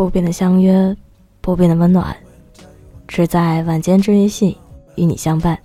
[0.00, 0.96] 不变的相约，
[1.42, 2.16] 不变的温暖，
[3.06, 4.56] 只在晚间治愈系
[4.94, 5.58] 与你相伴。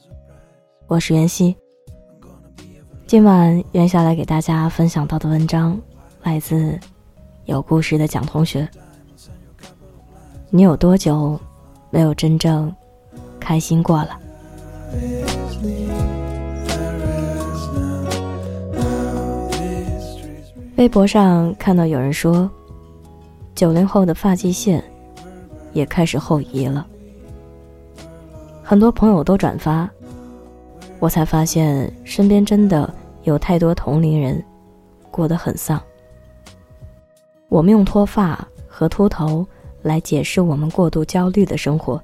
[0.87, 1.55] 我是袁熙。
[3.07, 5.79] 今晚袁下来给大家分享到的文章，
[6.23, 6.77] 来自
[7.45, 8.67] 有故事的蒋同学。
[10.49, 11.39] 你有多久
[11.89, 12.69] 没有真正
[13.39, 14.19] 开心过了？
[20.75, 22.51] 微博上看到有人说。
[23.55, 24.83] 九零后的发际线
[25.71, 26.85] 也开始后移了，
[28.61, 29.89] 很多朋友都转发，
[30.99, 34.43] 我才发现身边真的有太多同龄人
[35.09, 35.81] 过得很丧。
[37.47, 39.47] 我们用脱发和秃头
[39.83, 42.03] 来解释我们过度焦虑的生活，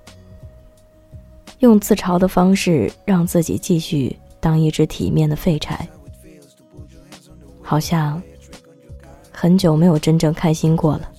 [1.59, 5.85] 用自嘲的方式让自己继续当一只体面的废柴，
[7.61, 8.23] 好像
[9.33, 11.10] 很久没有真正开心过了。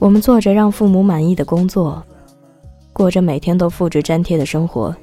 [0.00, 2.02] 我们做着让父母满意的工作，
[2.90, 4.96] 过着每天都复制粘贴的生活，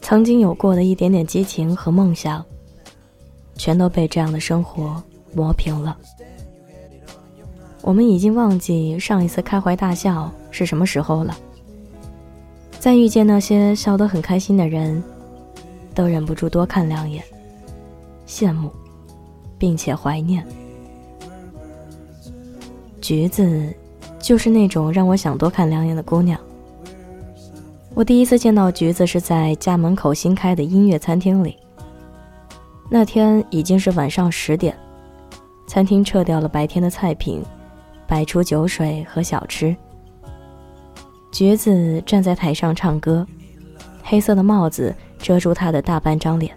[0.00, 2.42] 曾经有过的一点点激情和梦想，
[3.56, 5.02] 全都被这样的生活
[5.34, 5.98] 磨平了。
[7.80, 11.36] 我们已经忘记上一次开怀大笑是什么时候了。
[12.78, 15.02] 再遇见那些笑得很开心的人，
[15.96, 17.24] 都忍不住多看两眼，
[18.24, 18.70] 羡慕，
[19.58, 20.46] 并且怀念。
[23.00, 23.74] 橘子。
[24.22, 26.40] 就是那种让我想多看两眼的姑娘。
[27.92, 31.56] 我第一次见到橘子是在家门口新开的音乐餐厅里。
[32.88, 34.78] 那天已经是晚上十点，
[35.66, 37.42] 餐厅撤掉了白天的菜品，
[38.06, 39.74] 摆出酒水和小吃。
[41.32, 43.26] 橘子站在台上唱歌，
[44.02, 46.54] 黑色的帽子遮住她的大半张脸，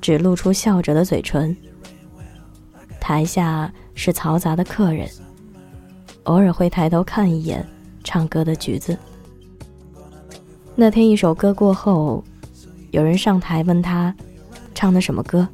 [0.00, 1.56] 只露出笑着的嘴唇。
[3.00, 5.08] 台下是嘈杂的客人。
[6.24, 7.66] 偶尔会抬头看一眼
[8.04, 8.96] 唱歌的橘子。
[10.74, 12.22] 那天一首歌过后，
[12.90, 14.14] 有人上台问他
[14.74, 15.46] 唱的什么歌。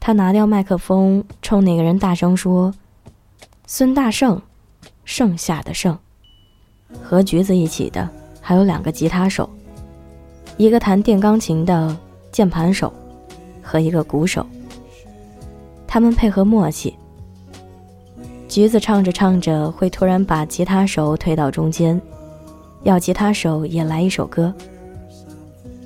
[0.00, 2.74] 他拿掉麦克风，冲那个人大声说
[3.66, 4.40] ：“孙大圣，
[5.04, 5.96] 剩下的剩。”
[7.02, 8.08] 和橘子一起的
[8.40, 9.48] 还有两个吉他手，
[10.56, 11.96] 一个弹电钢琴的
[12.30, 12.92] 键盘手，
[13.62, 14.46] 和一个鼓手。
[15.86, 16.94] 他们配合默契。
[18.54, 22.00] 橘子唱着唱着，会突然把吉他手推到中间，
[22.84, 24.54] 要吉他手也来一首歌。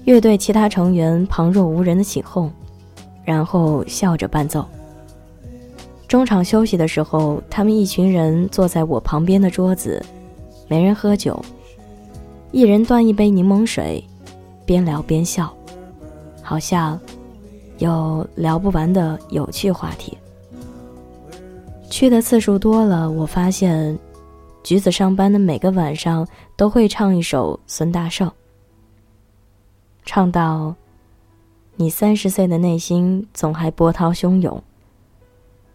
[0.04, 2.52] 乐队其他成员旁若无人的起哄，
[3.24, 4.62] 然后笑着伴奏。
[6.06, 10.04] 中场休息的时候，他们一群人坐在我旁边的桌子，
[10.68, 11.42] 没人喝酒，
[12.52, 14.04] 一人端一杯柠檬水，
[14.66, 15.50] 边聊边笑，
[16.42, 17.00] 好像
[17.78, 20.18] 有聊不完的有趣话题。
[21.98, 23.98] 去的次数多了，我发现，
[24.62, 28.30] 橘子上班的每个晚上都会唱一首孙大圣，
[30.04, 30.72] 唱到
[31.74, 34.62] 你三十岁的内心总还波涛汹涌，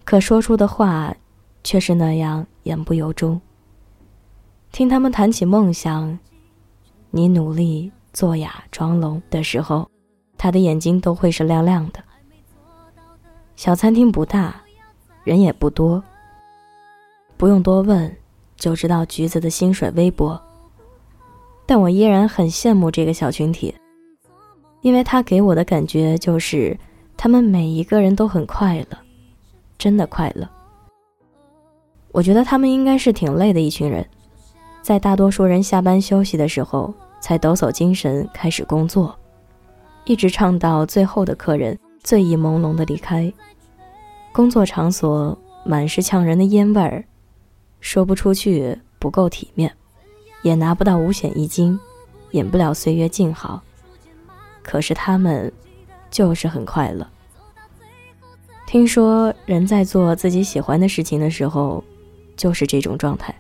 [0.05, 1.13] 可说出的话
[1.61, 3.41] 却是那样言不由衷。
[4.71, 6.17] 听他们谈起梦想，
[7.11, 9.85] 你努力做哑装聋的时候，
[10.37, 12.01] 他的眼睛都会是亮亮的。
[13.57, 14.55] 小餐厅不大。
[15.25, 16.03] 人也不多，
[17.43, 18.09] 不用多问，
[18.55, 20.41] 就知道橘子的薪水微薄。
[21.65, 23.75] 但我依然很羡慕这个小群体，
[24.79, 26.79] 因为他给我的感觉就是，
[27.17, 28.97] 他们每一个人都很快乐，
[29.77, 30.47] 真的快乐。
[32.13, 34.07] 我觉得他们应该是挺累的一群人，
[34.81, 39.13] 在大多数人下班休息的时候，才抖擞精神开始工作，
[40.05, 43.29] 一直唱到最后的客人醉意朦胧的离开。
[44.31, 47.03] 工作场所满是呛人的烟味儿，
[47.83, 49.71] 说不出去不够体面，
[50.41, 51.77] 也拿不到五险一金，
[52.31, 53.61] 引不了岁月静好。
[54.63, 55.51] 可是他们
[56.09, 57.05] 就是很快乐。
[58.65, 61.83] 听说人在做自己喜欢的事情的时候，
[62.37, 63.35] 就是这种状态。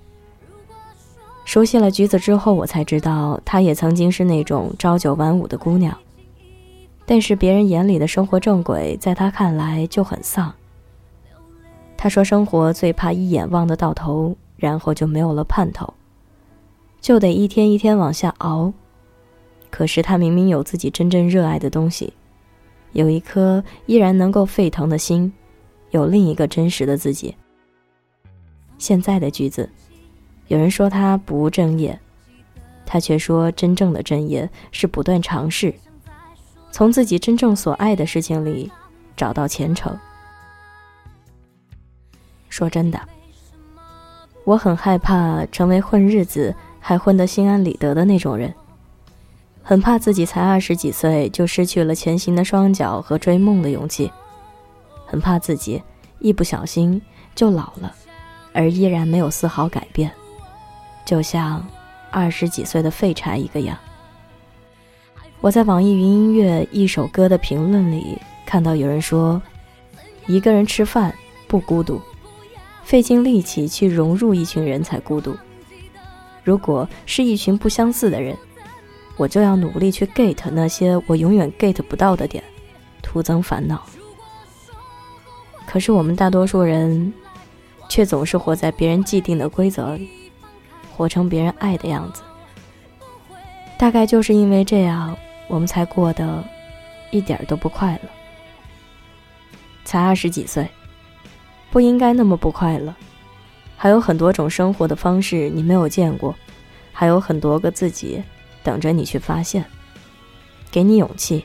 [1.45, 5.97] 熟悉了橘子之后，我才知道她也曾经是那种朝九晚五的姑娘，
[7.05, 10.53] 但是别人眼里的生活正轨，在她看来就很丧。
[11.95, 15.93] 他说：“生活最怕一眼望得到头，然后就没有了盼头，
[16.99, 18.73] 就得一天一天往下熬。
[19.69, 22.13] 可是他明明有自己真正热爱的东西，
[22.91, 25.31] 有一颗依然能够沸腾的心，
[25.91, 27.33] 有另一个真实的自己。
[28.77, 29.69] 现在的橘子，
[30.49, 31.97] 有人说他不务正业，
[32.85, 35.73] 他却说真正的正业是不断尝试，
[36.69, 38.69] 从自己真正所爱的事情里
[39.15, 39.97] 找到前程。”
[42.53, 42.99] 说真的，
[44.43, 48.53] 我很害怕成为混日子还混得心安理得的那种人，
[49.63, 54.11] 很怕自己才二十几岁就失去了前行的双脚和追梦的勇气，
[55.07, 55.81] 很怕自己
[56.19, 57.01] 一不小心
[57.33, 57.91] 就老了，
[58.53, 60.11] 而依然没有丝毫改变，
[61.03, 61.65] 就像
[62.11, 63.75] 二十几岁的废柴一个样。
[65.41, 68.15] 我在网易云音乐一首歌的评论里
[68.45, 69.41] 看到有人说
[70.27, 71.11] ：“一个人吃饭
[71.47, 71.99] 不孤独。”
[72.83, 75.35] 费尽力气去融入一群人才孤独。
[76.43, 78.37] 如果是一群不相似的人，
[79.17, 82.43] 我就要努力去 get 那些我永远 get 不到的点，
[83.01, 83.81] 徒增烦恼。
[85.65, 87.13] 可是我们大多数人，
[87.87, 90.09] 却总是活在别人既定的规则里，
[90.95, 92.21] 活成别人爱的样子。
[93.77, 95.15] 大概就是因为这样，
[95.47, 96.43] 我们才过得
[97.11, 98.09] 一点都不快乐。
[99.85, 100.67] 才二十几岁。
[101.73, 102.93] 不应该那么不快乐，
[103.75, 106.35] 还有很多种生活的方式你没有见过，
[106.91, 108.21] 还有很多个自己
[108.61, 109.65] 等着你去发现。
[110.69, 111.43] 给你勇气，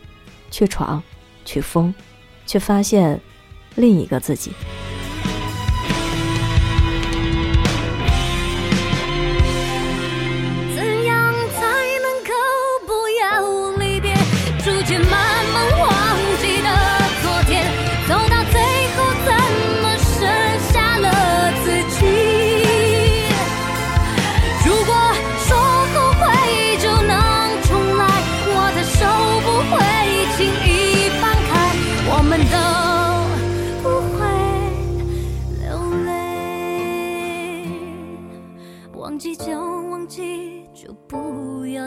[0.51, 1.03] 去闯，
[1.47, 1.95] 去疯，
[2.47, 3.19] 去发现
[3.75, 4.53] 另一个自己。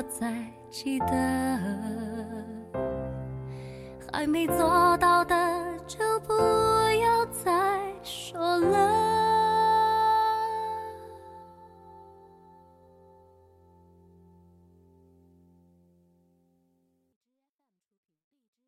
[0.04, 0.34] 在
[0.70, 1.06] 记得
[4.12, 5.36] 还没做到的
[5.88, 6.61] 就不